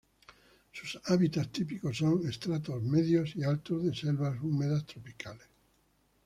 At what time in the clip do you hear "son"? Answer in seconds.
1.97-2.27